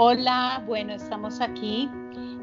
[0.00, 1.90] Hola, bueno, estamos aquí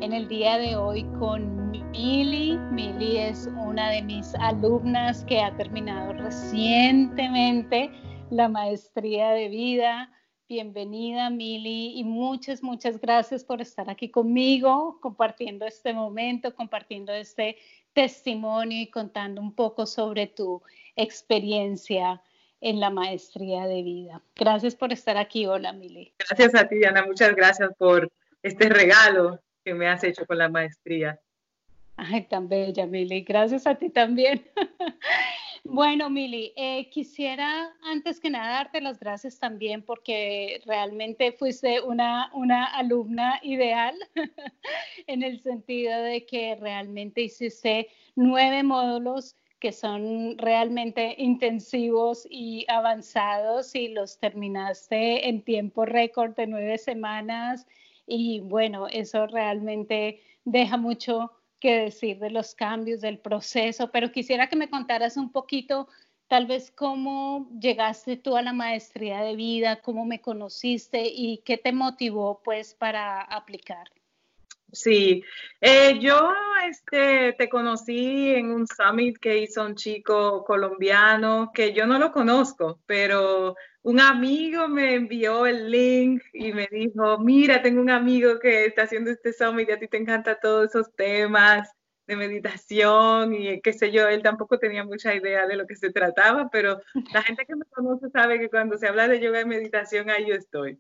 [0.02, 2.58] en el día de hoy con Mili.
[2.58, 7.90] Mili es una de mis alumnas que ha terminado recientemente
[8.30, 10.12] la maestría de vida.
[10.50, 17.56] Bienvenida, Mili, y muchas, muchas gracias por estar aquí conmigo, compartiendo este momento, compartiendo este
[17.94, 20.62] testimonio y contando un poco sobre tu
[20.98, 22.22] experiencia
[22.66, 24.24] en la maestría de vida.
[24.36, 25.46] Gracias por estar aquí.
[25.46, 26.12] Hola, Mili.
[26.18, 27.06] Gracias a ti, Diana.
[27.06, 28.12] Muchas gracias por
[28.42, 31.22] este regalo que me has hecho con la maestría.
[31.96, 33.22] Ay, tan bella, Mili.
[33.22, 34.44] Gracias a ti también.
[35.64, 42.32] bueno, Mili, eh, quisiera antes que nada darte las gracias también porque realmente fuiste una,
[42.34, 43.96] una alumna ideal
[45.06, 53.76] en el sentido de que realmente hiciste nueve módulos que son realmente intensivos y avanzados
[53.76, 57.66] y los terminaste en tiempo récord de nueve semanas
[58.08, 64.48] y bueno, eso realmente deja mucho que decir de los cambios, del proceso, pero quisiera
[64.48, 65.88] que me contaras un poquito
[66.28, 71.58] tal vez cómo llegaste tú a la maestría de vida, cómo me conociste y qué
[71.58, 73.90] te motivó pues para aplicar.
[74.76, 75.24] Sí,
[75.62, 76.34] eh, yo
[76.68, 82.12] este, te conocí en un summit que hizo un chico colombiano que yo no lo
[82.12, 88.38] conozco, pero un amigo me envió el link y me dijo, mira, tengo un amigo
[88.40, 91.72] que está haciendo este summit y a ti te encantan todos esos temas
[92.06, 95.92] de meditación y qué sé yo, él tampoco tenía mucha idea de lo que se
[95.92, 96.82] trataba, pero
[97.14, 100.28] la gente que me conoce sabe que cuando se habla de yoga y meditación, ahí
[100.28, 100.80] yo estoy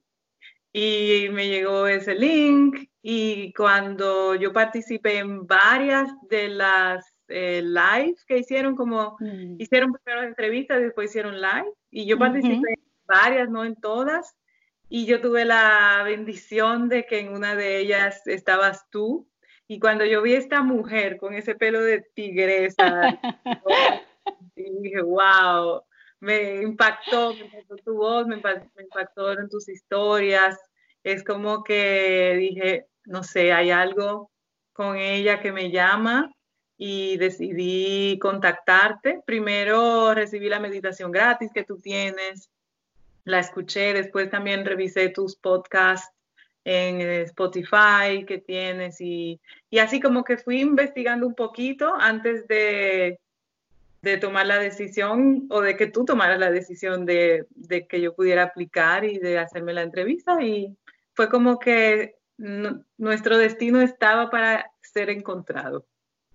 [0.77, 8.25] y me llegó ese link y cuando yo participé en varias de las eh, lives
[8.25, 9.55] que hicieron, como mm.
[9.57, 14.35] hicieron primero entrevistas, después hicieron live y yo participé en varias, no en todas,
[14.89, 19.29] y yo tuve la bendición de que en una de ellas estabas tú
[19.69, 23.17] y cuando yo vi a esta mujer con ese pelo de tigresa,
[24.57, 25.83] dije, wow,
[26.25, 30.59] me impactó, me impactó tu voz, me impactó, en tus historias.
[31.03, 34.31] Es como que dije, no sé, hay algo
[34.73, 36.33] con ella que me llama
[36.77, 39.21] y decidí contactarte.
[39.23, 42.49] Primero recibí la meditación gratis que tú tienes,
[43.23, 46.11] la escuché, después también revisé tus podcasts
[46.63, 53.19] en Spotify que tienes y, y así como que fui investigando un poquito antes de,
[54.05, 57.47] de tomar la decisión o de que tú tomaras la decisión de,
[57.89, 60.77] que yo pudiera aplicar y de hacerme la entrevista y
[61.13, 62.15] fue como que
[62.97, 65.87] nuestro destino estaba para ser encontrado.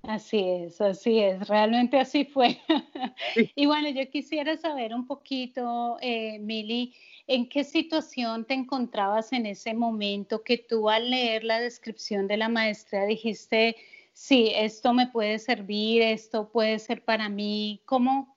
[0.02, 2.58] Así es, así es, realmente así fue.
[3.54, 6.96] y bueno, yo quisiera saber un poquito, eh, Mili,
[7.28, 12.38] ¿en qué situación te encontrabas en ese momento que tú al leer la descripción de
[12.38, 13.76] la maestría dijiste,
[14.20, 17.80] sí, esto me puede servir, esto puede ser para mí.
[17.86, 18.36] ¿Cómo,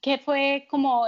[0.00, 1.06] qué fue como,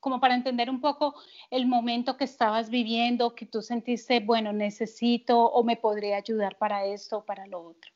[0.00, 1.14] como para entender un poco
[1.50, 6.84] el momento que estabas viviendo, que tú sentiste, bueno, necesito o me podría ayudar para
[6.84, 7.90] esto o para lo otro?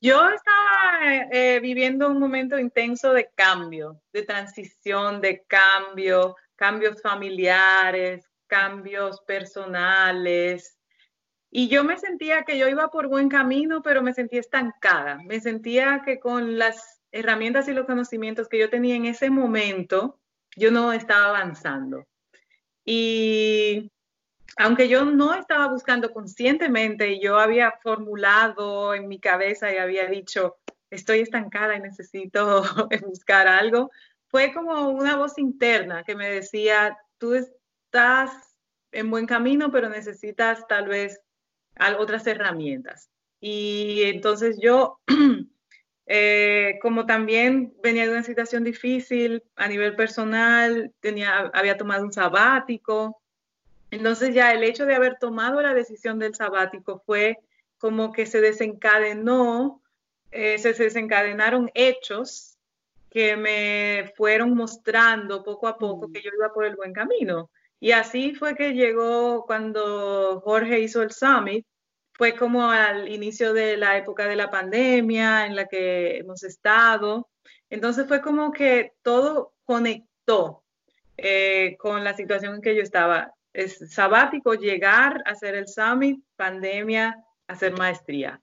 [0.00, 7.00] Yo estaba eh, eh, viviendo un momento intenso de cambio, de transición, de cambio, cambios
[7.00, 10.76] familiares, cambios personales,
[11.54, 15.18] y yo me sentía que yo iba por buen camino, pero me sentía estancada.
[15.26, 20.18] Me sentía que con las herramientas y los conocimientos que yo tenía en ese momento,
[20.56, 22.06] yo no estaba avanzando.
[22.86, 23.92] Y
[24.56, 30.56] aunque yo no estaba buscando conscientemente, yo había formulado en mi cabeza y había dicho,
[30.88, 32.62] estoy estancada y necesito
[33.06, 33.90] buscar algo,
[34.28, 38.56] fue como una voz interna que me decía, tú estás
[38.90, 41.20] en buen camino, pero necesitas tal vez
[41.98, 43.10] otras herramientas.
[43.40, 45.00] Y entonces yo,
[46.06, 52.12] eh, como también venía de una situación difícil a nivel personal, tenía, había tomado un
[52.12, 53.20] sabático,
[53.90, 57.38] entonces ya el hecho de haber tomado la decisión del sabático fue
[57.76, 59.82] como que se desencadenó,
[60.30, 62.56] eh, se desencadenaron hechos
[63.10, 66.12] que me fueron mostrando poco a poco mm.
[66.12, 67.50] que yo iba por el buen camino.
[67.82, 71.66] Y así fue que llegó cuando Jorge hizo el summit,
[72.12, 77.28] fue como al inicio de la época de la pandemia en la que hemos estado.
[77.70, 80.62] Entonces fue como que todo conectó
[81.16, 83.34] eh, con la situación en que yo estaba.
[83.52, 87.16] Es sabático llegar a hacer el summit, pandemia,
[87.48, 88.40] hacer maestría.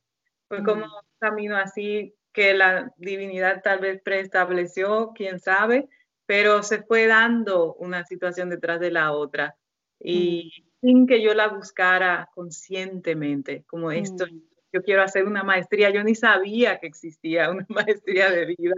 [0.49, 0.89] Fue como mm.
[0.89, 5.87] un camino así que la divinidad tal vez preestableció, quién sabe,
[6.29, 9.55] pero se fue dando una situación detrás de la otra.
[9.99, 14.41] Y, sin que yo la buscara conscientemente, como esto, mm.
[14.71, 18.75] yo quiero hacer una maestría, yo ni sabía que existía una maestría de vida,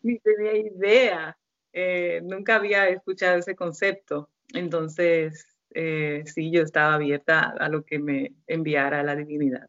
[0.00, 1.36] ni tenía idea,
[1.74, 7.98] eh, nunca había escuchado ese concepto, entonces eh, sí, yo estaba abierta a lo que
[7.98, 9.68] me enviara la divinidad.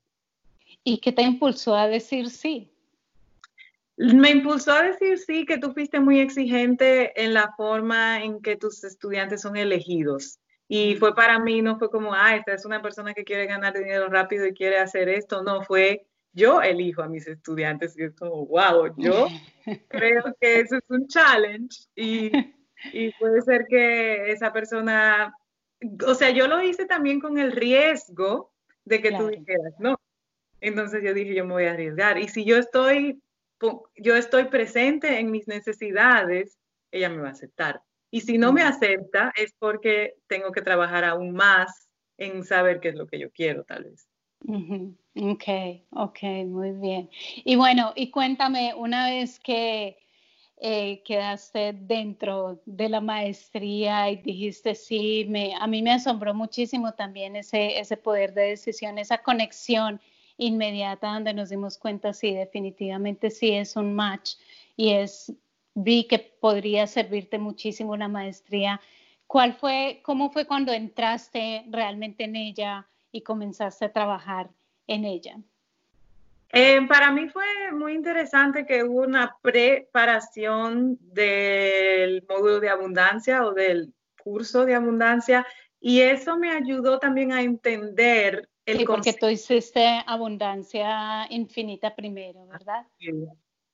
[0.85, 2.71] ¿Y qué te impulsó a decir sí?
[3.97, 8.57] Me impulsó a decir sí, que tú fuiste muy exigente en la forma en que
[8.57, 10.39] tus estudiantes son elegidos.
[10.67, 13.73] Y fue para mí, no fue como, ah, esta es una persona que quiere ganar
[13.73, 15.43] dinero rápido y quiere hacer esto.
[15.43, 19.27] No, fue yo elijo a mis estudiantes y es como, wow, yo
[19.87, 22.29] creo que eso es un challenge y,
[22.91, 25.33] y puede ser que esa persona,
[26.05, 28.51] o sea, yo lo hice también con el riesgo
[28.83, 29.97] de que tú dijeras, no.
[30.59, 32.17] Entonces yo dije, yo me voy a arriesgar.
[32.17, 33.21] Y si yo estoy
[33.97, 36.59] yo estoy presente en mis necesidades,
[36.91, 37.81] ella me va a aceptar.
[38.11, 42.89] Y si no me acepta es porque tengo que trabajar aún más en saber qué
[42.89, 44.07] es lo que yo quiero, tal vez.
[45.15, 45.43] Ok,
[45.91, 47.09] ok, muy bien.
[47.43, 49.97] Y bueno, y cuéntame, una vez que
[50.57, 56.93] eh, quedaste dentro de la maestría y dijiste sí, me, a mí me asombró muchísimo
[56.93, 59.99] también ese, ese poder de decisión, esa conexión
[60.37, 64.35] inmediata donde nos dimos cuenta si definitivamente sí es un match
[64.75, 65.33] y es
[65.73, 68.81] vi que podría servirte muchísimo la maestría.
[69.27, 74.49] ¿Cuál fue, cómo fue cuando entraste realmente en ella y comenzaste a trabajar
[74.87, 75.37] en ella?
[76.49, 83.53] Eh, para mí fue muy interesante que hubo una preparación del módulo de abundancia o
[83.53, 83.93] del
[84.23, 85.45] curso de abundancia
[85.81, 92.47] y eso me ayudó también a entender el sí, porque tú hiciste abundancia infinita primero,
[92.47, 92.85] ¿verdad?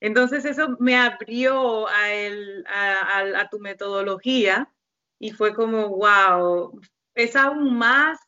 [0.02, 4.70] Entonces eso me abrió a, el, a, tu metodología
[5.18, 6.82] y fue como, wow,
[7.16, 8.20] es aún más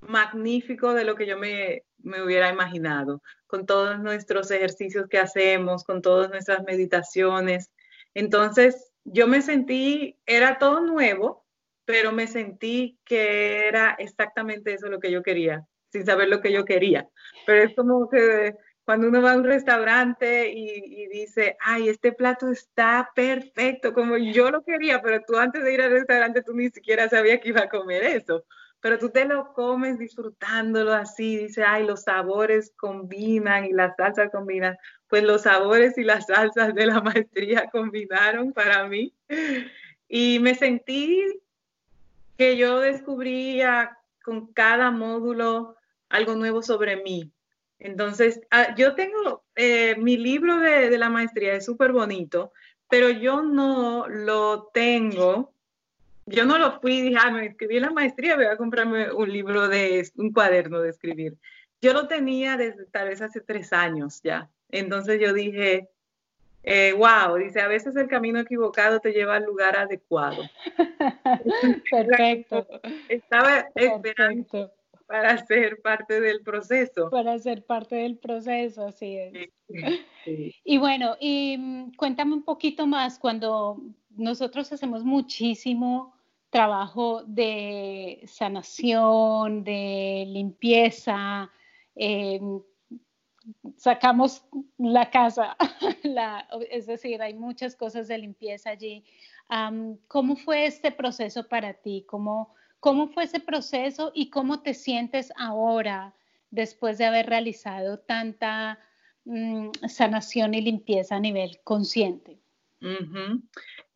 [0.00, 5.84] magnífico de lo que yo me, me hubiera imaginado, con todos nuestros ejercicios que hacemos,
[5.84, 7.70] con todas nuestras meditaciones.
[8.14, 11.44] Entonces yo me sentí, era todo nuevo,
[11.84, 16.52] pero me sentí que era exactamente eso lo que yo quería sin saber lo que
[16.52, 17.08] yo quería.
[17.46, 18.54] Pero es como que
[18.84, 24.50] cuando uno va a un restaurante y, dice, ay, este plato está perfecto, como yo
[24.50, 27.62] lo quería, pero tú antes de ir al restaurante tú ni siquiera sabías que iba
[27.62, 28.44] a comer eso.
[28.80, 34.32] Pero tú te lo comes disfrutándolo así, dice, ay, los sabores combinan y las salsas
[34.32, 34.76] combinan.
[35.06, 39.14] Pues los sabores y las salsas de la maestría combinaron para mí.
[40.08, 41.24] Y me sentí
[42.36, 45.76] que yo descubría con cada módulo
[46.12, 47.32] algo nuevo sobre mí.
[47.78, 52.52] Entonces, ah, yo tengo eh, mi libro de, la maestría, es súper bonito,
[52.88, 55.52] pero yo no lo tengo.
[56.26, 59.32] Yo no lo fui y dije, ah, me escribí la maestría, voy a comprarme un
[59.32, 61.36] libro de un cuaderno de escribir.
[61.80, 64.48] Yo lo tenía desde tal vez hace tres años ya.
[64.68, 65.88] Entonces yo dije,
[66.96, 70.44] wow, eh, dice, a veces el camino equivocado te lleva al lugar adecuado.
[71.90, 72.68] Perfecto.
[73.08, 74.70] Estaba esperando
[75.12, 77.10] para ser parte del proceso.
[77.10, 79.50] Para ser parte del proceso, así es.
[80.64, 86.14] Y bueno, y mm, cuéntame un poquito más, cuando nosotros hacemos muchísimo
[86.48, 91.50] trabajo de sanación, de limpieza,
[91.94, 92.62] em,
[93.76, 94.46] sacamos
[94.78, 95.56] la casa,
[96.70, 99.04] es decir, hay muchas cosas de limpieza allí.
[100.08, 102.06] ¿Cómo fue este proceso para ti?
[102.08, 106.16] ¿Cómo, ¿Cómo fue ese proceso y cómo te sientes ahora
[106.50, 108.80] después de haber realizado tanta
[109.24, 112.40] mm, sanación y limpieza a nivel consciente?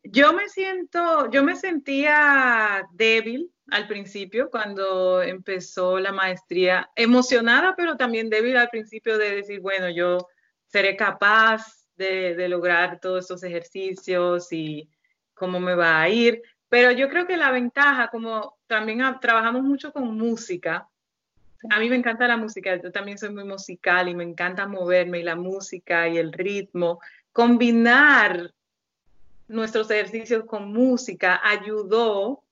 [0.05, 7.97] Yo me siento, yo me sentía débil al principio cuando empezó la maestría, emocionada, pero
[7.97, 10.29] también débil al principio de decir, bueno, yo
[10.69, 14.89] seré capaz de, de lograr todos estos ejercicios y
[15.35, 16.41] cómo me va a ir.
[16.69, 20.89] Pero yo creo que la ventaja, como también trabajamos mucho con música,
[21.71, 25.21] a mí me encanta la música, yo también soy muy musical y me encanta moverme
[25.21, 27.01] y la música y el ritmo.
[27.33, 28.53] Combinar
[29.49, 32.43] nuestros ejercicios con música ayudó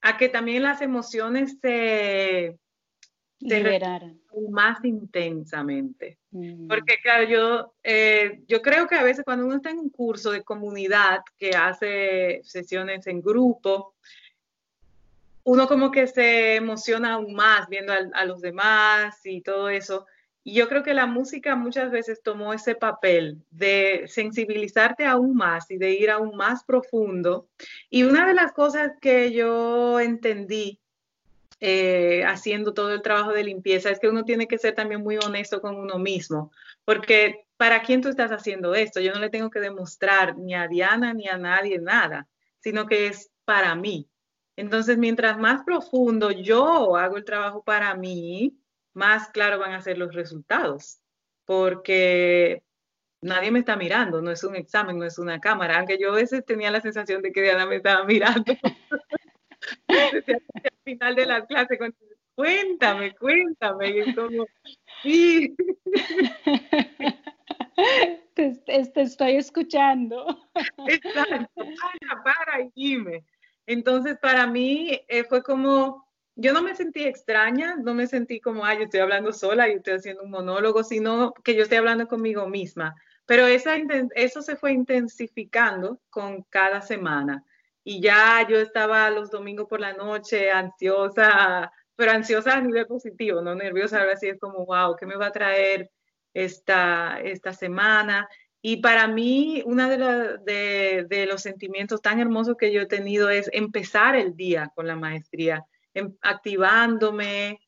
[0.00, 2.58] a que también las emociones se,
[3.40, 6.18] liberaran más intensamente.
[6.30, 6.66] Mm.
[6.66, 10.30] Porque claro, yo, eh, yo creo que a veces cuando uno está en un curso
[10.30, 13.94] de comunidad que hace sesiones en grupo,
[15.44, 20.06] uno como que se emociona aún más viendo a, los demás y todo eso.
[20.42, 25.70] Y yo creo que la música muchas veces tomó ese papel de sensibilizarte aún más
[25.70, 27.48] y de ir aún más profundo.
[27.88, 30.80] Y una de las cosas que yo entendí
[31.60, 35.16] eh, haciendo todo el trabajo de limpieza, es que uno tiene que ser también muy
[35.16, 36.52] honesto con uno mismo,
[36.84, 39.00] porque ¿para quién tú estás haciendo esto?
[39.00, 43.06] Yo no le tengo que demostrar ni a Diana ni a nadie nada, sino que
[43.06, 44.08] es para mí.
[44.56, 48.56] Entonces, mientras más profundo yo hago el trabajo para mí,
[48.92, 51.00] más claro van a ser los resultados,
[51.44, 52.62] porque
[53.20, 56.16] nadie me está mirando, no es un examen, no es una cámara, aunque yo a
[56.16, 58.54] veces tenía la sensación de que Diana me estaba mirando.
[59.88, 60.24] al
[60.84, 61.78] final de la clase,
[62.34, 64.46] cuéntame, cuéntame, y como,
[65.02, 65.56] sí.
[68.34, 70.26] Te, estoy escuchando.
[70.86, 73.24] Exacto, para, para y dime.
[73.66, 76.06] Entonces, para mí eh, fue como,
[76.36, 79.76] yo no me sentí extraña, no me sentí como, ay, yo estoy hablando sola, yo
[79.76, 82.94] estoy haciendo un monólogo, sino que yo estoy hablando conmigo misma.
[83.26, 83.76] Pero esa,
[84.14, 87.44] eso se fue intensificando con cada semana.
[87.82, 93.40] Y ya yo estaba los domingos por la noche ansiosa, pero ansiosa a nivel positivo,
[93.40, 95.90] no nerviosa, ahora sí es como, wow, ¿qué me va a traer
[96.32, 98.28] esta, esta semana?
[98.66, 104.16] Y para mí, uno de, los sentimientos tan hermosos que yo he tenido es empezar
[104.16, 107.60] el día con la maestría, em, activándome.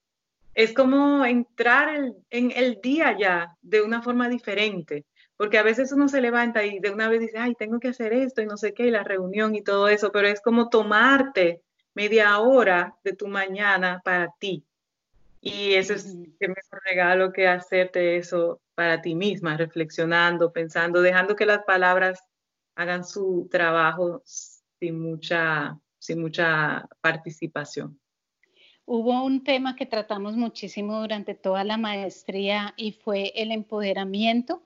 [0.55, 5.05] Es como entrar en el día ya de una forma diferente,
[5.37, 8.15] porque a veces uno se levanta y de una vez dice, ay, tengo que hacer
[8.15, 11.61] esto y no sé qué, y la reunión y todo eso, pero es como tomarte
[11.93, 14.65] media hora de tu mañana para ti.
[15.47, 21.37] Y eso es el mejor regalo que hacerte eso para ti misma, reflexionando, pensando, dejando
[21.37, 22.21] que las palabras
[22.75, 27.97] hagan su trabajo sin mucha, sin mucha participación.
[28.87, 34.65] Hubo un tema que tratamos muchísimo durante toda la maestría y fue el empoderamiento,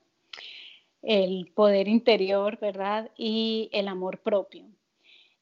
[1.03, 3.11] el poder interior, ¿verdad?
[3.15, 4.65] Y el amor propio.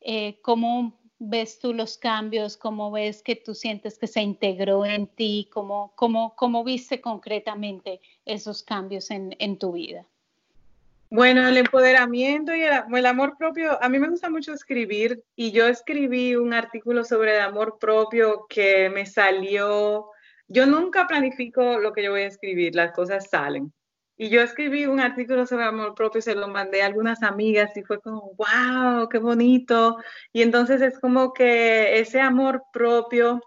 [0.02, 2.58] Eh, ¿Cómo ves tú los cambios?
[2.58, 5.50] ¿Cómo ves que tú sientes que se integró en ti?
[5.54, 10.06] ¿Cómo, cómo, cómo viste concretamente esos cambios en, en tu vida?
[11.12, 15.68] Bueno, el empoderamiento y el, amor propio, a mí me gusta mucho escribir y yo
[15.68, 20.12] escribí un artículo sobre el amor propio que me salió,
[20.48, 23.74] yo nunca planifico lo que yo voy a escribir, las cosas salen.
[24.22, 27.84] Y yo escribí un artículo sobre amor propio, se lo mandé a algunas amigas y
[27.84, 29.96] fue como, wow, qué bonito.
[30.34, 33.42] Y entonces es como que ese amor propio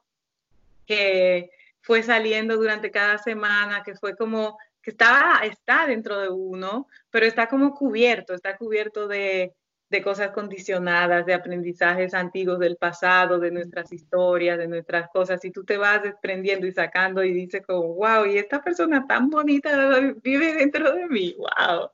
[0.86, 1.50] que
[1.82, 7.26] fue saliendo durante cada semana, que fue como, que estaba, está dentro de uno, pero
[7.26, 9.52] está como cubierto, está cubierto de,
[9.92, 15.50] de cosas condicionadas, de aprendizajes antiguos del pasado, de nuestras historias, de nuestras cosas, y
[15.50, 20.00] tú te vas desprendiendo y sacando y dices como, wow, y esta persona tan bonita
[20.22, 21.90] vive dentro de mí, wow.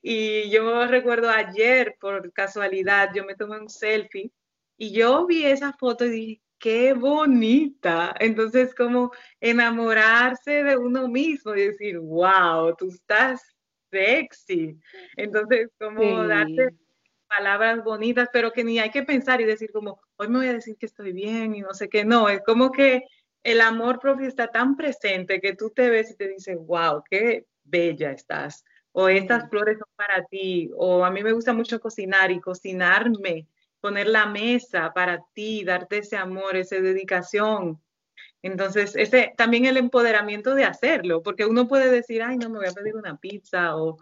[0.00, 4.30] Y yo recuerdo ayer, por casualidad, yo me tomé un selfie
[4.78, 8.14] y yo vi esa foto y dije, qué bonita.
[8.20, 9.10] Entonces, como
[9.40, 13.42] enamorarse de uno mismo y decir, wow, tú estás
[13.90, 14.78] sexy.
[15.16, 16.70] Entonces, como darte
[17.36, 20.52] palabras bonitas, pero que ni hay que pensar y decir como, hoy me voy a
[20.52, 23.04] decir que estoy bien y no sé qué, no, es como que
[23.42, 27.46] el amor propio está tan presente que tú te ves y te dices, wow, qué
[27.64, 32.30] bella estás, o estas flores son para ti, o a mí me gusta mucho cocinar
[32.30, 33.48] y cocinarme,
[33.80, 37.82] poner la mesa para ti, darte ese amor, esa dedicación.
[38.42, 42.68] Entonces, ese también el empoderamiento de hacerlo, porque uno puede decir, ay, no, me voy
[42.68, 43.98] a pedir una pizza o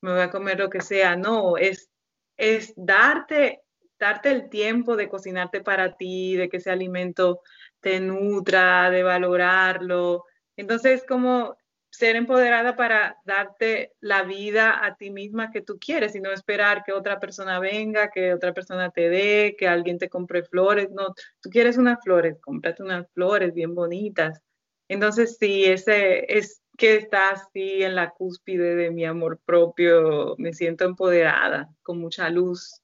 [0.00, 1.16] me voy a comer lo que sea.
[1.16, 1.90] No, es
[2.36, 3.62] es darte,
[3.98, 7.40] darte el tiempo de cocinarte para ti, de que ese alimento
[7.80, 10.24] te nutra, de valorarlo.
[10.56, 11.56] Entonces, como
[11.90, 16.82] ser empoderada para darte la vida a ti misma que tú quieres y no esperar
[16.84, 20.90] que otra persona venga, que otra persona te dé, que alguien te compre flores.
[20.90, 24.40] No, tú quieres unas flores, cómprate unas flores bien bonitas.
[24.88, 30.52] Entonces, sí, ese es que está así en la cúspide de mi amor propio, me
[30.52, 32.80] siento empoderada, con mucha luz.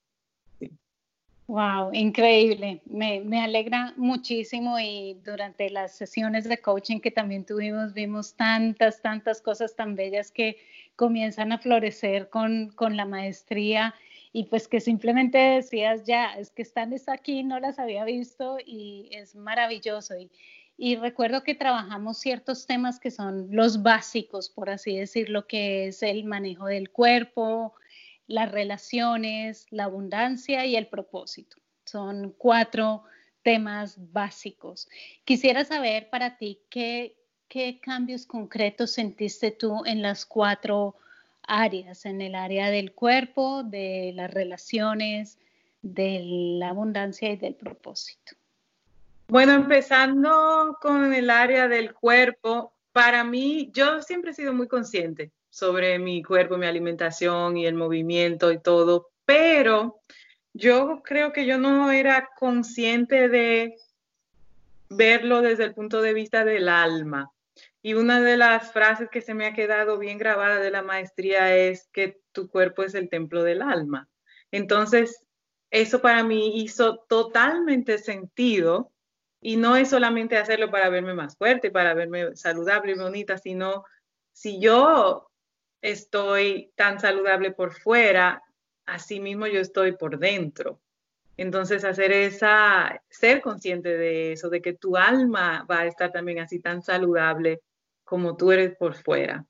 [1.46, 2.80] Wow, increíble.
[2.86, 9.02] Me, me, alegra muchísimo y durante las sesiones de coaching que también tuvimos, vimos tantas,
[9.02, 10.58] tantas cosas tan bellas que
[10.94, 13.96] comienzan a florecer con, con la maestría
[14.32, 19.08] y pues que simplemente decías, ya, es que están aquí, no las había visto y
[19.10, 20.16] es maravilloso.
[20.16, 20.30] Y,
[20.82, 26.02] y recuerdo que trabajamos ciertos temas que son los básicos, por así decirlo, que es
[26.02, 27.74] el manejo del cuerpo,
[28.26, 31.58] las relaciones, la abundancia y el propósito.
[31.84, 33.02] Son cuatro
[33.42, 34.88] temas básicos.
[35.26, 37.14] Quisiera saber para ti qué,
[37.46, 40.96] qué cambios concretos sentiste tú en las cuatro
[41.42, 45.38] áreas, en el área del cuerpo, de las relaciones,
[45.82, 46.22] de
[46.58, 48.39] la abundancia y del propósito.
[49.30, 55.30] Bueno, empezando con el área del cuerpo, para mí, yo siempre he sido muy consciente
[55.50, 60.00] sobre mi cuerpo, mi alimentación y el movimiento y todo, pero
[60.52, 63.76] yo creo que yo no era consciente de
[64.88, 67.30] verlo desde el punto de vista del alma.
[67.82, 71.56] Y una de las frases que se me ha quedado bien grabada de la maestría
[71.56, 74.08] es que tu cuerpo es el templo del alma.
[74.50, 75.24] Entonces,
[75.70, 78.90] eso para mí hizo totalmente sentido
[79.40, 83.84] y no es solamente hacerlo para verme más fuerte, para verme saludable y bonita, sino
[84.32, 85.30] si yo
[85.80, 88.42] estoy tan saludable por fuera,
[88.86, 90.80] así mismo yo estoy por dentro.
[91.38, 96.40] Entonces, hacer esa, ser consciente de eso, de que tu alma va a estar también
[96.40, 97.62] así tan saludable
[98.04, 99.46] como tú eres por fuera.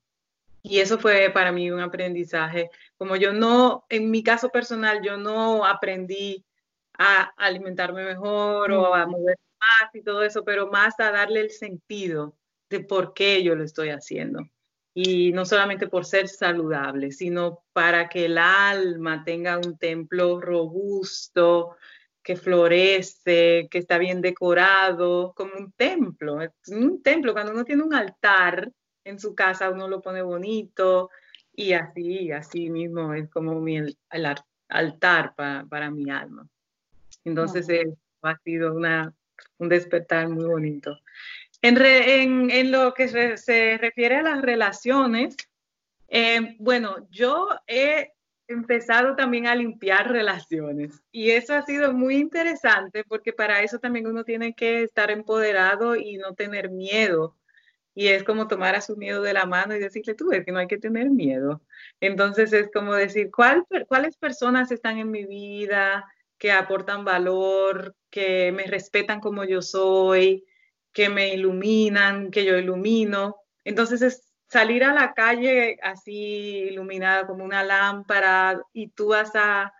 [0.63, 2.69] Y eso fue para mí un aprendizaje.
[2.97, 6.45] Como yo no, en mi caso personal, yo no aprendí
[6.97, 11.51] a alimentarme mejor o a mover más y todo eso, pero más a darle el
[11.51, 12.35] sentido
[12.69, 14.41] de por qué yo lo estoy haciendo.
[14.93, 21.77] Y no solamente por ser saludable, sino para que el alma tenga un templo robusto,
[22.23, 26.37] que florece, que está bien decorado, como un templo.
[26.67, 28.71] Un templo, cuando uno tiene un altar
[29.03, 31.09] en su casa, uno lo pone bonito
[31.53, 33.97] y así, así mismo es como mi, el,
[34.69, 36.47] altar para, mi alma.
[37.23, 37.67] Entonces
[38.21, 39.13] ha sido una,
[39.57, 40.99] un despertar muy bonito.
[41.61, 45.35] En, en, lo que se, refiere a las relaciones,
[46.07, 48.13] eh, bueno, yo he
[48.47, 51.03] empezado también a limpiar relaciones.
[51.11, 55.95] Y eso ha sido muy interesante porque para eso también uno tiene que estar empoderado
[55.95, 57.37] y no tener miedo.
[57.93, 60.51] Y es como tomar a su miedo de la mano y decirle, tú ves que
[60.51, 61.61] no hay que tener miedo.
[61.99, 66.05] Entonces es como decir, ¿cuál, ¿cuáles personas están en mi vida
[66.41, 70.43] que aportan valor, que me respetan como yo soy,
[70.91, 73.35] que me iluminan, que yo ilumino?
[73.63, 79.71] Entonces es salir a la calle así iluminada como una lámpara y tú vas a,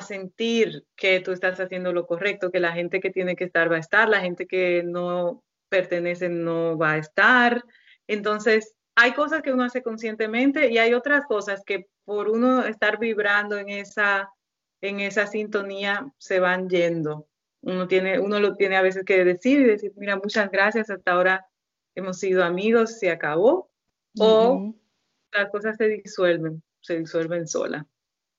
[0.00, 3.76] sentir que tú estás haciendo lo correcto, que la gente que tiene que estar va
[3.76, 7.62] a estar, la gente que no pertenece no va a estar.
[8.06, 12.98] Entonces, hay cosas que uno hace conscientemente y hay otras cosas que por uno estar
[12.98, 14.30] vibrando en esa,
[14.80, 17.26] en esa sintonía se van yendo.
[17.60, 21.12] Uno, tiene, uno lo tiene a veces que decir y decir, mira, muchas gracias, hasta
[21.12, 21.46] ahora
[21.94, 23.70] hemos sido amigos, se acabó,
[24.18, 24.74] o
[25.32, 27.86] las cosas se disuelven, se disuelven sola.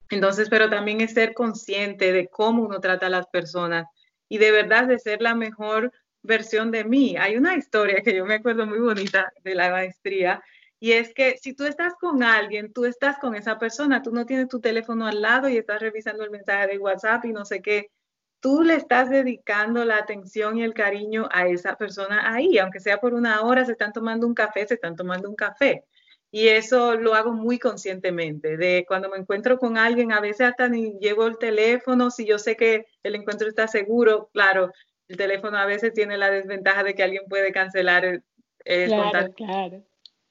[0.10, 3.86] Entonces, pero también es ser consciente de cómo uno trata a las personas
[4.28, 7.16] y de verdad de ser la mejor versión de mí.
[7.18, 10.42] Hay una historia que yo me acuerdo muy bonita de la maestría
[10.80, 14.26] y es que si tú estás con alguien, tú estás con esa persona, tú no
[14.26, 17.62] tienes tu teléfono al lado y estás revisando el mensaje de WhatsApp y no sé
[17.62, 17.92] qué,
[18.40, 23.00] tú le estás dedicando la atención y el cariño a esa persona ahí, aunque sea
[23.00, 25.84] por una hora, se están tomando un café, se están tomando un café.
[26.32, 30.70] Y eso lo hago muy conscientemente, de cuando me encuentro con alguien, a veces hasta
[30.70, 34.72] ni llevo el teléfono, si yo sé que el encuentro está seguro, claro,
[35.08, 38.24] el teléfono a veces tiene la desventaja de que alguien puede cancelar el,
[38.64, 39.84] claro, Claro.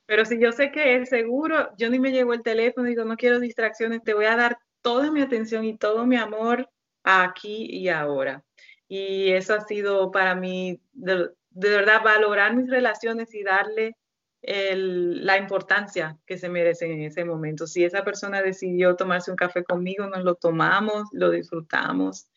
[0.09, 3.19] Pero si yo sé que es seguro, yo ni me llevo el teléfono, digo, no
[3.19, 6.67] quiero distracciones, te voy a dar toda mi atención y todo mi amor
[7.03, 8.43] aquí y ahora.
[8.89, 13.97] Y eso ha sido para mí, de, verdad, valorar mis relaciones y darle
[14.41, 17.67] la importancia que se merecen en ese momento.
[17.67, 22.31] Si esa persona decidió tomarse un café conmigo, nos lo tomamos, lo disfrutamos.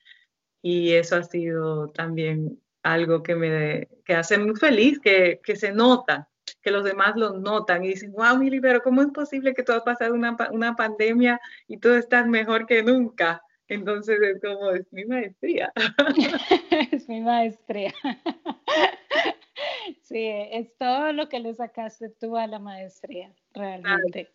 [0.61, 5.71] Y eso ha sido también algo que me que hace muy feliz, que, que se
[5.71, 6.30] nota,
[6.61, 9.71] que los demás lo notan y dicen, wow, Mili, pero ¿cómo es posible que tú
[9.71, 13.41] has pasado una, una pandemia y tú estás mejor que nunca?
[13.67, 15.71] Entonces es como, es mi maestría.
[16.91, 17.93] es mi maestría.
[20.01, 24.29] sí, es todo lo que le sacaste tú a la maestría, realmente.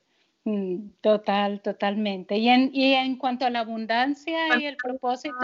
[0.45, 2.37] Mm, total, totalmente.
[2.39, 5.37] ¿Y en, y en cuanto a la abundancia y el propósito?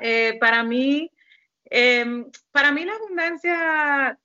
[0.00, 1.10] Eh, para mí,
[1.64, 4.18] em, para mí la abundancia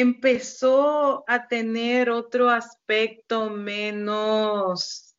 [0.00, 5.16] empezó a tener otro aspecto menos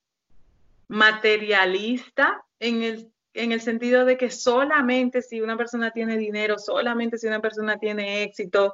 [0.87, 7.17] materialista en el, en el sentido de que solamente si una persona tiene dinero, solamente
[7.17, 8.73] si una persona tiene éxito,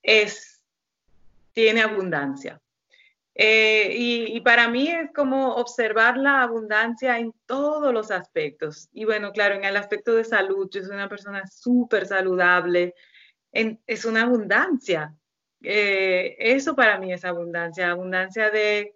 [0.00, 0.62] es,
[1.50, 2.60] tiene abundancia.
[3.34, 8.88] Eh, y, para mí es como observar la abundancia en todos los aspectos.
[8.92, 12.94] Y bueno, claro, en el aspecto de salud, yo soy una persona súper saludable,
[13.50, 15.16] es una abundancia.
[15.62, 18.94] Eh, eso para mí es abundancia, abundancia de,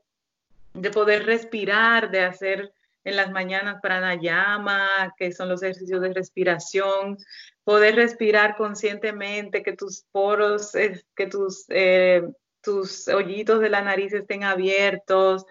[0.74, 2.72] de poder respirar, de hacer
[3.04, 7.16] en las mañanas pranayama, que son los ejercicios de respiración,
[7.62, 12.22] poder respirar conscientemente, que tus poros, que tus, eh,
[12.60, 15.46] tus hoyitos de la nariz estén abiertos,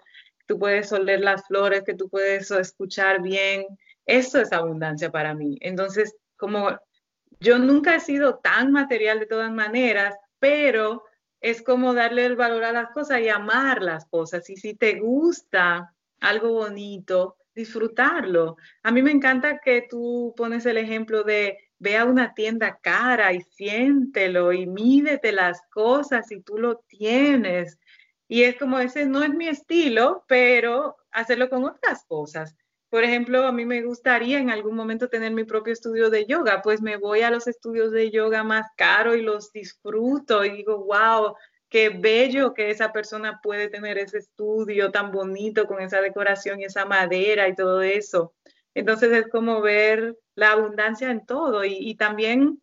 [0.46, 3.64] tú puedes oler las flores, que tú puedes escuchar bien.
[4.04, 5.56] Eso es abundancia para mí.
[5.62, 6.78] Entonces, como
[7.40, 11.04] yo nunca he sido tan material de todas maneras, pero
[11.40, 14.48] es como darle el valor a las cosas y amar las cosas.
[14.50, 18.56] Y si te gusta algo bonito, disfrutarlo.
[18.82, 23.32] A mí me encanta que tú pones el ejemplo de ve a una tienda cara
[23.32, 27.78] y siéntelo y mídete las cosas y tú lo tienes.
[28.28, 32.56] Y es como ese no es mi estilo, pero hacerlo con otras cosas.
[32.88, 36.62] Por ejemplo, a mí me gustaría en algún momento tener mi propio estudio de yoga,
[36.62, 40.84] pues me voy a los estudios de yoga más caros y los disfruto y digo,
[40.84, 41.34] wow,
[41.68, 46.64] qué bello que esa persona puede tener ese estudio tan bonito con esa decoración y
[46.64, 48.34] esa madera y todo eso.
[48.74, 52.60] Entonces es como ver la abundancia en todo y, también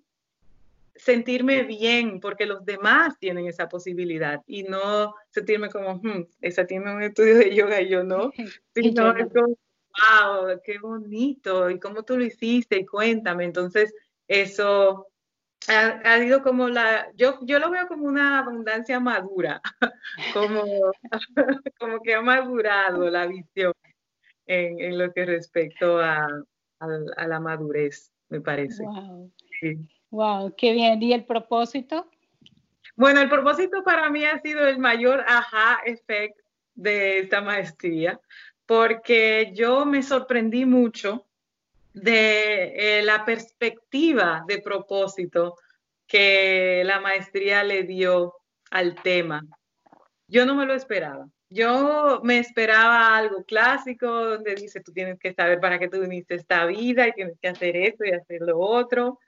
[0.96, 6.96] sentirme bien porque los demás tienen esa posibilidad y no sentirme como, hmm, esa tiene
[6.96, 8.32] un estudio de yoga y yo no,
[8.76, 9.58] sino es como,
[9.94, 13.46] wow, qué bonito y cómo tú lo hiciste y cuéntame.
[13.46, 13.94] Entonces,
[14.28, 15.08] eso
[15.68, 19.62] ha, ha sido como la, yo, yo lo veo como una abundancia madura,
[20.34, 20.64] como,
[21.80, 23.74] como que ha madurado la visión
[24.46, 26.28] en, lo que respecto a,
[26.80, 28.84] la madurez, me parece.
[28.84, 29.32] Wow.
[30.10, 31.02] wow, qué bien.
[31.02, 32.10] ¿Y el propósito?
[32.96, 36.38] Bueno, el propósito para mí ha sido el mayor aha effect
[36.76, 38.20] de esta maestría,
[38.66, 41.26] porque yo me sorprendí mucho
[41.94, 45.56] de eh, la perspectiva de propósito
[46.08, 48.36] que la maestría le dio
[48.72, 49.44] al tema.
[50.28, 51.28] Yo no me lo esperaba.
[51.50, 56.34] Yo me esperaba algo clásico donde dice, tú tienes que saber para qué tú viniste
[56.34, 59.20] esta vida y tienes que hacer esto y hacer lo otro.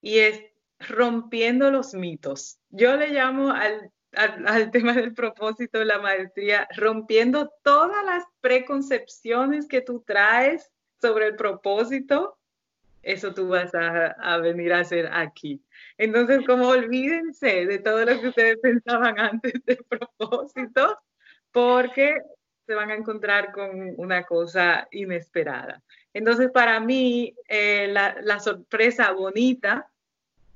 [0.00, 0.42] Y es
[0.78, 2.58] rompiendo los mitos.
[2.70, 9.68] Yo le llamo al, al, tema del propósito de la maestría, rompiendo todas las preconcepciones
[9.68, 12.36] que tú traes sobre el propósito,
[13.02, 15.62] eso tú vas a, venir a hacer aquí.
[15.96, 20.98] Entonces, como olvídense de todo lo que ustedes pensaban antes del propósito
[21.52, 22.20] porque
[22.66, 25.82] se van a encontrar con una cosa inesperada.
[26.12, 29.88] Entonces, para mí, eh, la, sorpresa bonita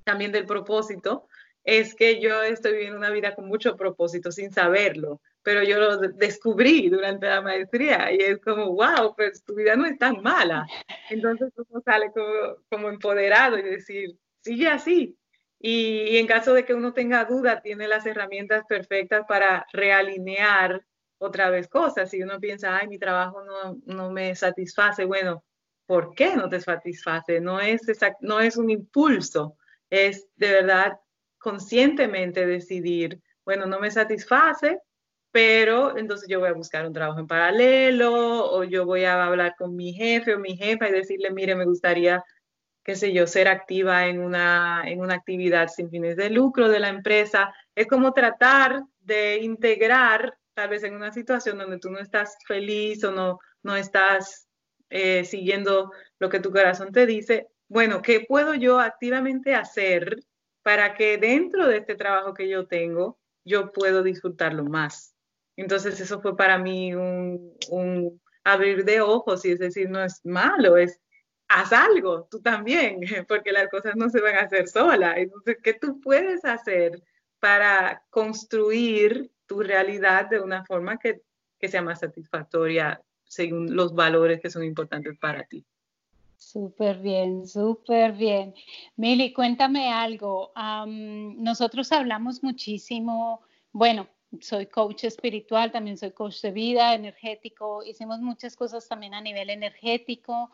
[0.05, 1.29] también del propósito
[1.64, 5.96] es que yo estoy viviendo una vida con mucho propósito sin saberlo, pero yo lo
[5.98, 10.66] descubrí durante la maestría y es como, wow, pues tu vida no es tan mala.
[11.11, 15.16] Entonces uno sale como, como empoderado y decir, sigue así,
[15.64, 20.85] y, en caso de que uno tenga duda, tiene las herramientas perfectas para realinear
[21.18, 22.11] otra vez cosas.
[22.11, 25.44] Si uno piensa, ay, mi trabajo no, no me satisface, bueno,
[25.87, 27.40] ¿por qué no te satisface?
[27.40, 27.83] No es,
[28.20, 29.57] no es un impulso,
[29.88, 30.98] es de verdad
[31.42, 34.78] conscientemente decidir, bueno, no me satisface,
[35.33, 38.12] pero entonces yo voy a buscar un trabajo en paralelo
[38.50, 41.64] o yo voy a hablar con mi jefe o mi jefa y decirle, mire, me
[41.64, 42.22] gustaría,
[42.85, 46.81] qué sé yo, ser activa en una, en una actividad sin fines de lucro de
[46.81, 47.52] la empresa.
[47.74, 53.02] Es como tratar de integrar tal vez en una situación donde tú no estás feliz
[53.05, 54.46] o no, no estás
[54.90, 60.22] eh, siguiendo lo que tu corazón te dice, bueno, ¿qué puedo yo activamente hacer
[60.62, 65.14] para que dentro de este trabajo que yo tengo, yo puedo disfrutarlo más?
[65.57, 70.77] Entonces eso fue para mí un, abrir de ojos y es decir, no es malo,
[70.77, 71.01] es
[71.48, 75.16] haz algo, tú también, porque las cosas no se van a hacer solas.
[75.18, 77.03] Entonces, ¿qué tú puedes hacer
[77.42, 81.22] para construir tu realidad de una forma que,
[81.61, 85.64] sea más satisfactoria según los valores que son importantes para ti.
[86.50, 88.55] Súper bien, súper bien.
[88.96, 90.52] Mili, cuéntame algo.
[90.87, 94.09] nosotros hablamos muchísimo, bueno,
[94.40, 99.50] soy coach espiritual, también soy coach de vida, energético, hicimos muchas cosas también a nivel
[99.50, 100.50] energético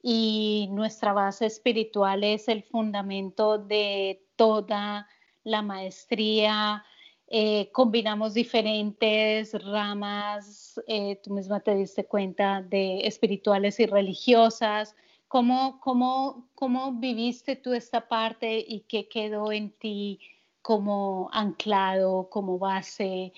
[0.00, 5.08] y nuestra base espiritual es el fundamento de toda
[5.44, 6.84] la maestría,
[7.26, 14.94] eh, combinamos diferentes ramas, eh, tú misma te diste cuenta de espirituales y religiosas.
[15.32, 20.20] ¿Cómo, cómo, cómo viviste tú esta parte y qué quedó en ti
[20.60, 23.32] como anclado, como base?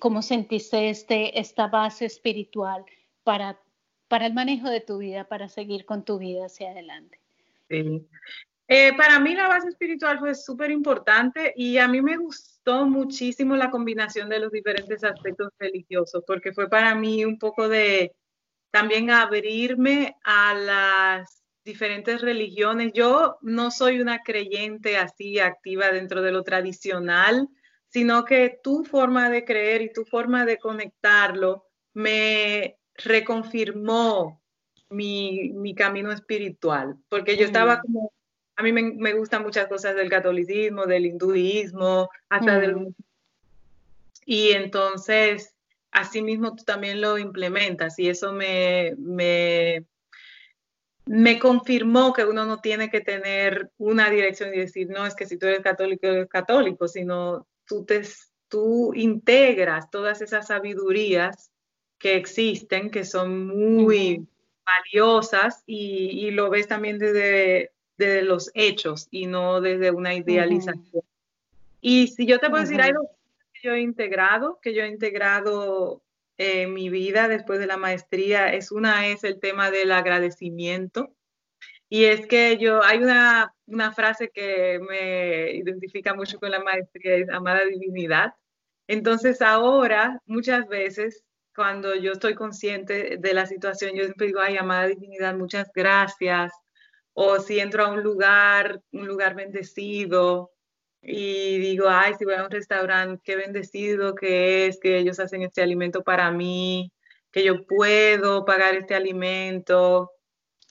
[0.00, 2.84] ¿Cómo sentiste este, esta base espiritual
[3.22, 3.60] para,
[4.08, 7.20] para el manejo de tu vida, para seguir con tu vida hacia adelante?
[7.68, 8.04] Sí.
[8.66, 13.54] Eh, para mí la base espiritual fue súper importante y a mí me gustó muchísimo
[13.54, 18.16] la combinación de los diferentes aspectos religiosos, porque fue para mí un poco de
[18.70, 22.92] también abrirme a las diferentes religiones.
[22.94, 27.48] Yo no soy una creyente así activa dentro de lo tradicional,
[27.88, 34.40] sino que tu forma de creer y tu forma de conectarlo me reconfirmó
[34.90, 37.80] mi, camino espiritual, porque yo estaba mm.
[37.82, 38.12] como,
[38.56, 42.76] a mí me, gustan muchas cosas del catolicismo, del hinduismo, hasta del...
[42.76, 42.94] Mm.
[44.26, 45.54] Y entonces,
[45.90, 49.84] así mismo tú también lo implementas y eso me, me,
[51.06, 55.26] me confirmó que uno no tiene que tener una dirección y decir, no, es que
[55.26, 58.02] si tú eres católico, eres católico, sino tú, te,
[58.48, 61.50] tú integras todas esas sabidurías
[61.98, 64.26] que existen, que son muy
[64.64, 67.72] valiosas y, lo ves también desde,
[68.22, 71.02] los hechos y no desde una idealización.
[71.82, 72.92] Y si yo te puedo decir que
[73.62, 76.02] yo he integrado, que yo he integrado
[76.38, 81.14] en mi vida después de la maestría, es una es el tema del agradecimiento.
[81.88, 87.16] Y es que yo, hay una, una frase que me identifica mucho con la maestría,
[87.16, 88.34] es amada divinidad.
[88.86, 94.56] Entonces ahora, muchas veces, cuando yo estoy consciente de la situación, yo siempre digo, ay,
[94.56, 96.52] amada divinidad, muchas gracias.
[97.12, 100.52] O si entro a un lugar, un lugar bendecido,
[101.02, 105.42] y digo, ay, si voy a un restaurante, qué bendecido que es que ellos hacen
[105.42, 106.92] este alimento para mí,
[107.30, 110.12] que yo puedo pagar este alimento.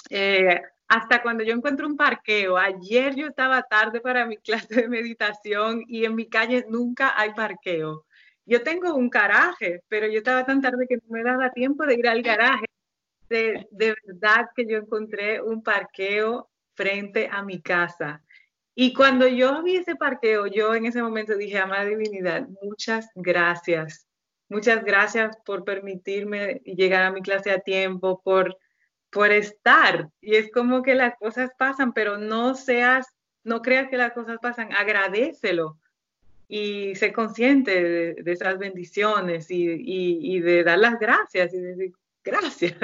[0.10, 4.90] Eh, hasta cuando yo encuentro un parqueo, ayer yo estaba tarde para mi clase de
[4.90, 8.06] meditación y en mi calle nunca hay parqueo
[8.50, 11.94] yo tengo un garaje, pero yo estaba tan tarde que no me daba tiempo de
[11.94, 12.66] ir al garaje.
[13.30, 18.24] De, de verdad que yo encontré un parqueo frente a mi casa.
[18.76, 24.08] Y cuando yo vi ese parqueo, yo en ese momento dije, amada divinidad, muchas gracias.
[24.48, 28.58] Muchas gracias por permitirme llegar a mi clase a tiempo, por,
[29.12, 30.10] por estar.
[30.22, 33.08] Y es como que las cosas pasan, pero no seas,
[33.44, 35.78] no creas que las cosas pasan, agradecelo
[36.48, 42.76] y ser consciente de, esas bendiciones y, de dar las gracias y decir gracias.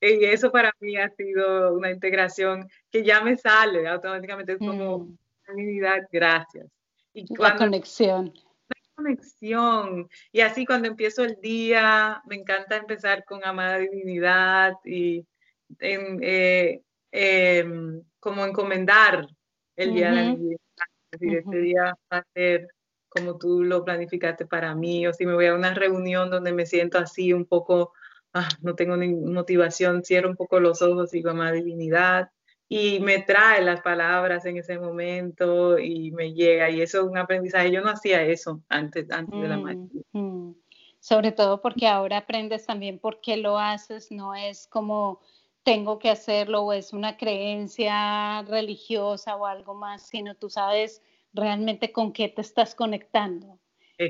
[0.00, 4.98] y eso para mí ha sido una integración que ya me sale automáticamente, es como
[4.98, 5.18] mm.
[5.48, 6.66] divinidad, gracias.
[7.12, 8.32] Y la conexión.
[8.68, 10.08] La conexión.
[10.32, 15.26] Y así cuando empiezo el día, me encanta empezar con amada divinidad y
[15.80, 19.26] eh, em, como encomendar
[19.76, 20.60] el día de la divinidad.
[21.12, 22.68] este día va a ser
[23.10, 26.64] como tú lo planificaste para mí, o si me voy a una reunión donde me
[26.64, 27.92] siento así un poco,
[28.34, 32.30] ah, no tengo ni motivación, cierro un poco los ojos y digo, amada divinidad,
[32.72, 37.18] y me trae las palabras en ese momento y me llega, y eso es un
[37.18, 37.72] aprendizaje.
[37.72, 40.02] Yo no hacía eso antes, antes de la mm, maestría.
[40.12, 40.52] Mm.
[41.00, 45.20] Sobre todo porque ahora aprendes también por qué lo haces, no es como
[45.64, 51.90] tengo que hacerlo o es una creencia religiosa o algo más, sino tú sabes realmente
[51.90, 53.58] con qué te estás conectando.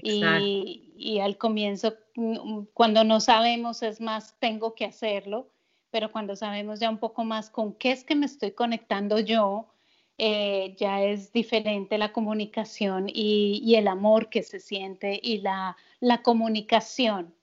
[0.02, 5.48] Y, y, al comienzo, mm, cuando no sabemos, es más, tengo que hacerlo,
[5.90, 9.66] pero cuando sabemos ya un poco más con qué es que me estoy conectando yo,
[10.18, 15.76] eh, ya es diferente la comunicación y, y, el amor que se siente y la,
[15.98, 17.34] la comunicación.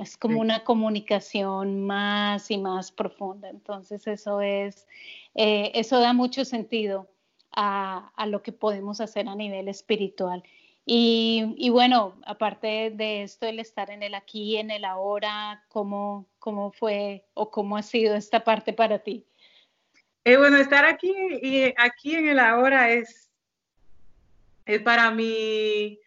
[0.00, 3.50] Es como una comunicación más y más profunda.
[3.50, 4.86] Entonces eso es,
[5.34, 7.08] eh, eso da mucho sentido
[7.54, 10.42] a, lo que podemos hacer a nivel espiritual.
[10.84, 16.72] Y, bueno, aparte de esto, el estar en el aquí, en el ahora, ¿cómo, cómo
[16.72, 19.24] fue o cómo ha sido esta parte para ti?
[20.24, 23.30] Eh, bueno, estar aquí y aquí en el ahora es,
[24.66, 25.98] es para mí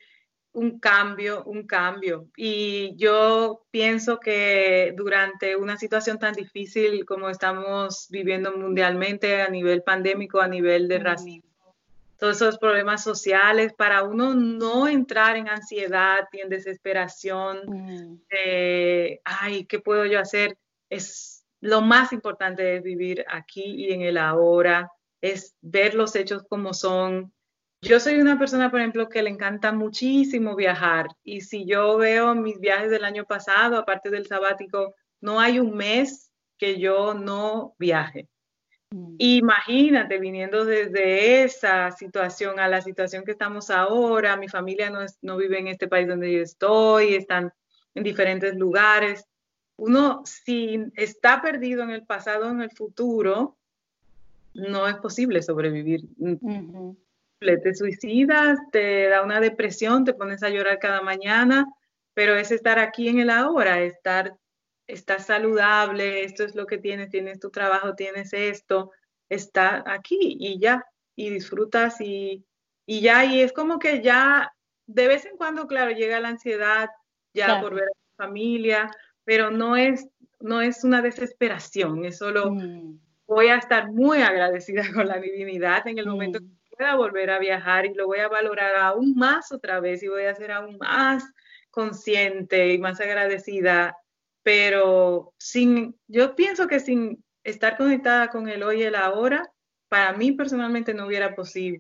[0.55, 2.29] un cambio, un cambio.
[2.35, 9.83] Y yo pienso que durante una situación tan difícil como estamos viviendo mundialmente a nivel
[9.83, 11.54] pandémico, a nivel de racismo,
[12.17, 18.19] todos esos problemas sociales, para uno no entrar en ansiedad y en desesperación mm.
[18.29, 20.57] de, ay, ¿qué puedo yo hacer?
[20.89, 26.43] Es lo más importante es vivir aquí y en el ahora, es ver los hechos
[26.47, 27.33] como son,
[27.81, 32.35] yo soy una persona, por ejemplo, que le encanta muchísimo viajar y si yo veo
[32.35, 37.75] mis viajes del año pasado, aparte del sabático, no hay un mes que yo no
[37.77, 38.27] viaje.
[39.17, 45.37] Imagínate viniendo desde esa situación a la situación que estamos ahora, mi familia no, no
[45.37, 47.51] vive en este país donde yo estoy, están
[47.93, 49.25] en diferentes lugares.
[49.77, 53.57] Uno, si está perdido en el pasado o en el futuro,
[54.53, 56.01] no es posible sobrevivir.
[57.39, 61.67] Te suicidas, te da una depresión, te pones a llorar cada mañana,
[62.13, 64.35] pero es estar aquí en el ahora, estar,
[64.87, 68.91] estar saludable, esto es lo que tienes, tienes tu trabajo, tienes esto,
[69.29, 72.45] está aquí y ya, y disfrutas y,
[72.85, 74.51] y ya, y es como que ya
[74.87, 76.89] de vez en cuando, claro, llega la ansiedad
[77.33, 78.91] ya por ver a tu familia,
[79.23, 80.07] pero no es,
[80.39, 82.99] no es una desesperación, es solo mm.
[83.27, 86.43] voy a estar muy agradecida con la divinidad en el momento mm.
[86.43, 90.07] que pueda volver a viajar y lo voy a valorar aún más otra vez y
[90.07, 91.23] voy a ser aún más
[91.71, 93.97] consciente y más agradecida,
[94.45, 99.51] pero sin, yo pienso que sin estar conectada con el hoy y el ahora,
[99.89, 101.35] para mí personalmente no hubiera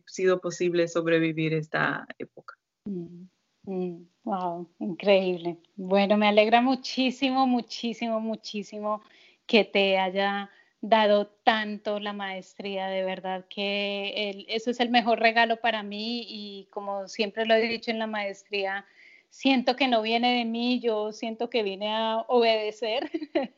[0.07, 2.55] sido posible sobrevivir esta época.
[2.85, 3.27] Mm,
[3.65, 5.59] mm, wow, increíble.
[5.75, 9.03] Bueno, me alegra muchísimo, muchísimo, muchísimo
[9.45, 10.49] que te haya
[10.81, 16.67] dado tanto la maestría, de verdad que eso es el mejor regalo para mí y
[16.71, 18.85] como siempre lo he dicho en la maestría,
[19.29, 23.09] siento que no viene de mí, yo siento que vine a obedecer,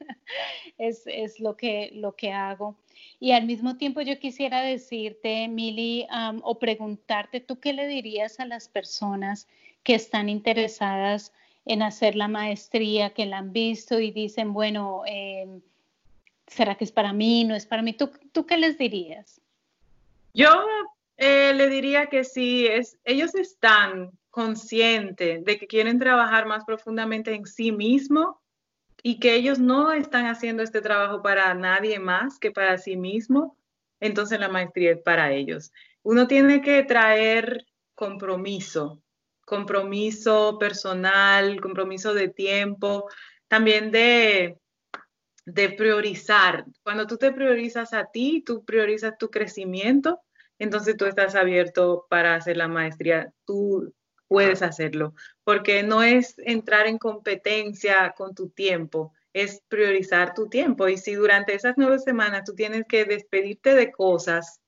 [0.78, 2.76] es, es, lo, que, lo que hago.
[3.20, 6.08] Y al mismo tiempo yo quisiera decirte, Mili,
[6.44, 9.48] o preguntarte, ¿tú qué le dirías a las personas
[9.84, 11.34] que están interesadas
[11.66, 15.62] en hacer la maestría, que la han visto y dicen, bueno, em,
[16.48, 17.44] ¿será que es para mí?
[17.44, 17.94] ¿No es para mí?
[17.94, 19.42] ¿Tú, tú qué les dirías?
[20.34, 20.50] Yo
[21.18, 27.34] eh, le diría que si es, ellos están conscientes de que quieren trabajar más profundamente
[27.34, 28.36] en sí mismos,
[29.04, 33.58] y que ellos no están haciendo este trabajo para nadie más que para sí mismo,
[34.00, 35.72] entonces la maestría es para ellos.
[36.04, 39.02] Uno tiene que traer compromiso,
[39.46, 43.10] compromiso personal, compromiso de tiempo,
[43.48, 44.58] también de,
[45.46, 46.66] de priorizar.
[46.84, 50.22] Cuando tú te priorizas a ti, tú priorizas tu crecimiento,
[50.60, 53.32] entonces tú estás abierto para hacer la maestría.
[53.46, 53.94] Tú
[54.28, 55.14] puedes hacerlo,
[55.44, 60.88] porque no es entrar en competencia con tu tiempo, es priorizar tu tiempo.
[60.88, 64.60] Y si durante esas nueve semanas tú tienes que despedirte de cosas,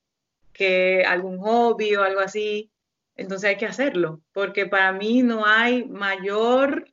[0.54, 2.72] que algún hobby o algo así,
[3.16, 6.86] entonces hay que hacerlo, porque para mí no hay mayor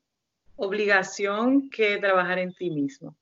[0.57, 3.17] obligación que trabajar en ti mismo.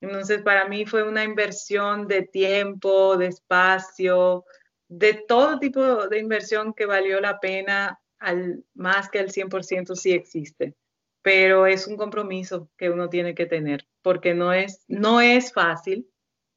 [0.00, 4.44] Entonces, para mí fue una inversión de tiempo, de espacio,
[4.88, 10.12] de todo tipo de inversión que valió la pena al, más que el 100% sí
[10.12, 10.74] existe,
[11.22, 16.08] pero es un compromiso que uno tiene que tener, porque no es, no es fácil,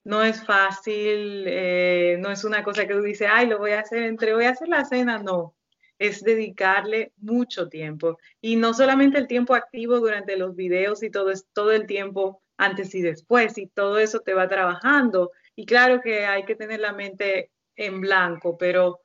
[0.04, 3.82] no es fácil, eh, no es una cosa que tú dices, ay, lo voy a
[3.82, 5.56] hacer entre, voy a hacer la cena, no,
[6.00, 11.30] es dedicarle mucho tiempo y no solamente el tiempo activo durante los videos y todo,
[11.30, 16.02] es todo el tiempo antes y después y todo eso te va trabajando y claro
[16.02, 19.02] que hay que tener la mente en blanco, pero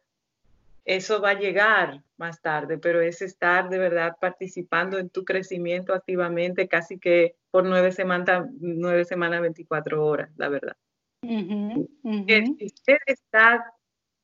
[0.84, 5.94] eso va a llegar más tarde, pero es estar de verdad participando en tu crecimiento
[5.94, 10.76] activamente casi que por nueve semanas, nueve semanas, 24 horas, la verdad.
[11.22, 13.64] Si usted está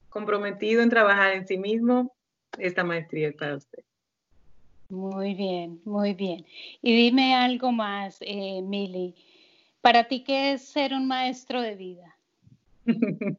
[0.08, 2.14] comprometido en trabajar en sí mismo,
[2.58, 3.82] esta maestría es para usted.
[4.88, 6.44] Muy bien, muy bien.
[6.82, 9.14] Y dime algo más, eh, Mili.
[9.80, 12.16] ¿Para ti qué es ser un maestro de vida?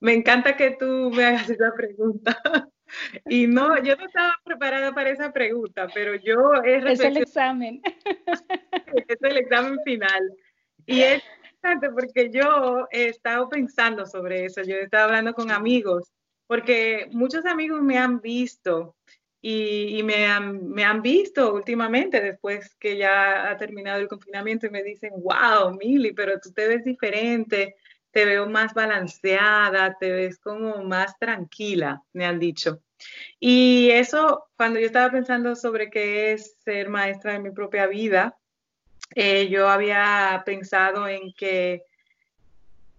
[0.00, 2.36] Me encanta que tú me hagas esa pregunta.
[3.28, 7.80] Y no, yo no estaba preparada para esa pregunta, pero yo es el examen.
[9.08, 10.36] Es el examen final.
[10.84, 11.22] Y es
[11.62, 16.12] interesante porque yo he estado pensando sobre eso, yo he estado hablando con amigos,
[16.46, 18.94] porque muchos amigos me han visto
[19.40, 24.70] y, me, han, me han visto últimamente después que ya ha terminado el confinamiento y
[24.70, 27.76] me dicen, wow, Mili, pero tú te ves diferente,
[28.12, 32.82] te veo más balanceada, te ves como más tranquila, me han dicho.
[33.40, 38.38] Y eso, cuando yo estaba pensando sobre qué es ser maestra de mi propia vida,
[39.14, 41.82] eh, yo había pensado en que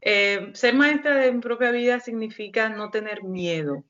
[0.02, 3.84] eh, ser maestra de mi propia vida significa no tener miedo,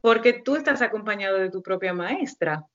[0.00, 2.66] porque tú estás acompañado de tu propia maestra.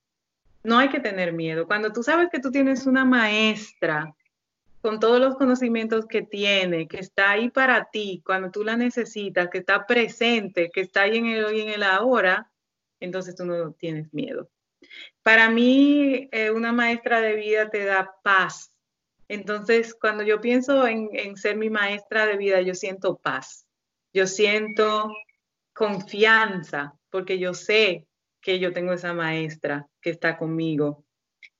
[0.64, 1.66] No hay que tener miedo.
[1.66, 4.14] Cuando tú sabes que tú tienes una maestra
[4.84, 9.48] con todos los conocimientos que tiene, que está ahí para ti cuando tú la necesitas,
[9.48, 12.52] que está presente, que está ahí en el hoy y en el ahora,
[13.00, 14.50] entonces tú no tienes miedo.
[15.22, 18.74] Para mí, eh, una maestra de vida te da paz.
[19.26, 23.66] Entonces, cuando yo pienso en, en ser mi maestra de vida, yo siento paz.
[24.12, 25.10] Yo siento
[25.72, 28.06] confianza, porque yo sé
[28.42, 31.03] que yo tengo esa maestra que está conmigo,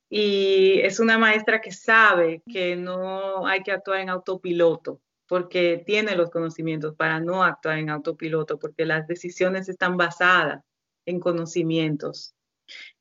[0.09, 6.15] y es una maestra que sabe que no hay que actuar en autopiloto, porque tiene
[6.15, 10.63] los conocimientos para no actuar en autopiloto, porque las decisiones están basadas
[11.07, 12.35] en conocimientos.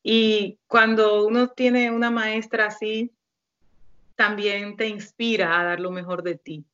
[0.02, 3.12] Y cuando uno tiene una maestra así,
[4.16, 6.64] también te inspira a dar lo mejor de ti,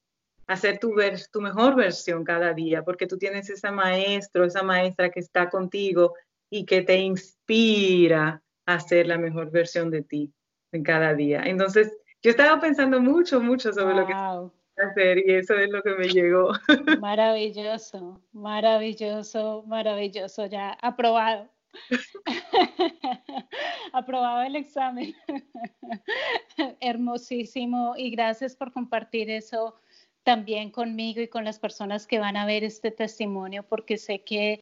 [0.47, 0.95] hacer tu,
[1.33, 6.15] tu mejor versión cada día, porque tú tienes esa maestro, esa maestra que está contigo
[6.51, 10.33] y que te inspira a hacer la mejor versión de ti
[10.73, 11.43] en cada día.
[11.45, 15.95] Entonces, yo estaba pensando mucho, mucho sobre lo que hacer y eso es lo que
[15.95, 16.53] me llegó.
[17.01, 21.49] Maravilloso, maravilloso, maravilloso, ya aprobado.
[23.93, 25.15] aprobado el examen.
[26.81, 29.77] Hermosísimo y gracias por compartir eso
[30.23, 34.61] también conmigo y con las personas que van a ver este testimonio porque sé que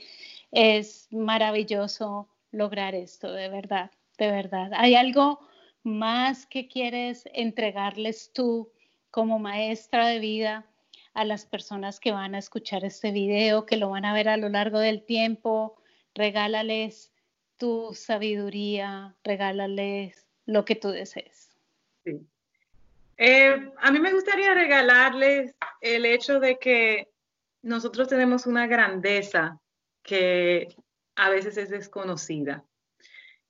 [0.53, 4.73] es maravilloso lograr esto, de verdad, de verdad.
[4.75, 5.41] ¿Hay algo
[5.83, 8.71] más que quieres entregarles tú
[9.11, 10.67] como maestra de vida
[11.15, 14.37] a las personas que van a escuchar este video, que lo van a ver a
[14.37, 15.81] lo largo del tiempo?
[16.15, 17.13] Regálales
[17.57, 21.57] tu sabiduría, regálales lo que tú desees.
[22.05, 22.21] Sí.
[23.17, 27.09] Eh, a mí me gustaría regalarles el hecho de que
[27.63, 29.61] nosotros tenemos una grandeza
[30.03, 30.69] que
[31.17, 32.65] a veces es desconocida.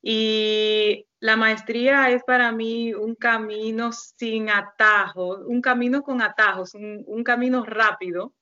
[0.01, 7.23] Y la maestría es para mí un camino sin atajos, un camino con atajos, un,
[7.23, 8.33] camino rápido.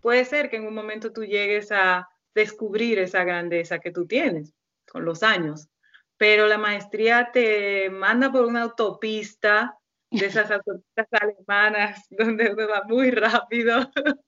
[0.00, 4.54] Puede ser que en un momento tú llegues a descubrir esa grandeza que tú tienes
[4.90, 5.68] con los años,
[6.16, 9.78] pero la maestría te manda por una autopista
[10.10, 13.90] de esas autopistas alemanas donde uno va muy rápido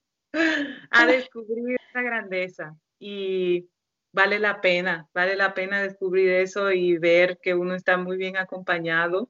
[0.91, 2.76] a descubrir esa grandeza.
[2.99, 3.68] Y
[4.15, 8.37] vale la pena, vale la pena descubrir eso y ver que uno está muy bien
[8.37, 9.29] acompañado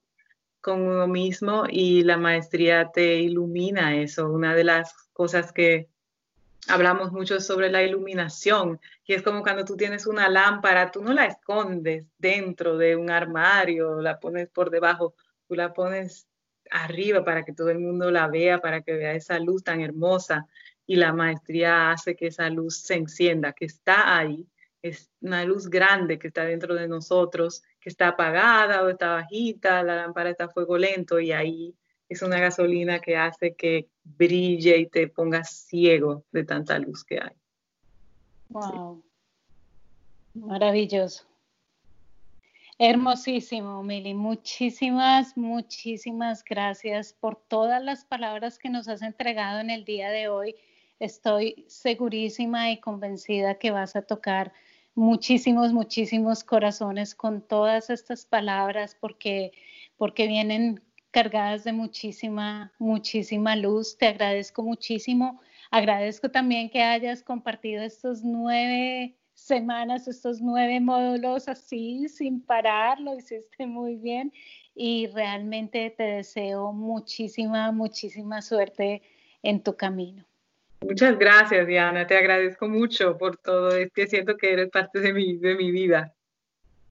[0.61, 4.29] con uno mismo y la maestría te ilumina eso.
[4.29, 5.89] Una de las cosas que
[6.67, 11.13] hablamos mucho sobre la iluminación, y es como cuando tú tienes una lámpara, tú no
[11.13, 15.15] la escondes dentro de un armario, la pones por debajo,
[15.47, 16.27] tú la pones
[16.69, 20.47] arriba para que todo el mundo la vea, para que vea esa luz tan hermosa
[20.85, 24.47] y la maestría hace que esa luz se encienda, que está ahí
[24.87, 29.81] es una luz grande que está dentro de nosotros, que está apagada o está bajita,
[29.81, 31.73] la lámpara está a fuego lento y ahí
[32.07, 37.19] es una gasolina que hace que brille y te pongas ciego de tanta luz que
[37.19, 37.35] hay.
[38.49, 39.03] Wow.
[40.35, 41.25] Maravilloso.
[42.77, 44.13] Hermosísimo, Mili.
[44.13, 50.27] Muchísimas, muchísimas gracias por todas las palabras que nos has entregado en el día de
[50.27, 50.55] hoy.
[50.99, 54.53] Estoy segurísima y convencida que vas a tocar
[54.95, 59.51] muchísimos, muchísimos corazones con todas estas palabras porque,
[59.97, 60.81] porque vienen
[61.11, 63.97] cargadas de muchísima, muchísima luz.
[63.97, 65.41] Te agradezco muchísimo.
[65.71, 73.17] Agradezco también que hayas compartido estos nueve semanas, estos nueve módulos así, sin parar, lo
[73.17, 74.31] hiciste muy bien
[74.73, 79.01] y realmente te deseo muchísima, muchísima suerte
[79.43, 80.25] en tu camino.
[80.87, 82.05] Muchas gracias, Diana.
[82.05, 83.75] Te agradezco mucho por todo.
[83.75, 86.13] Es que siento que eres parte de mi, de mi vida.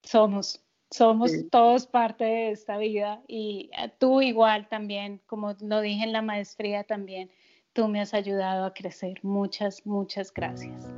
[0.02, 6.04] Somos, somos todos parte de esta vida y eh, tú igual también, como lo dije
[6.04, 7.30] en la maestría también,
[7.72, 9.18] tú me has ayudado a crecer.
[9.22, 10.92] Muchas, muchas gracias.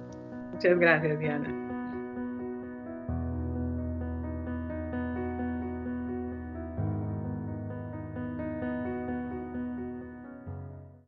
[0.52, 1.65] Muchas gracias, Diana.